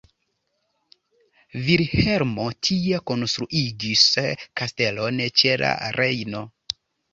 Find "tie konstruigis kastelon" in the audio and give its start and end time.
2.69-5.23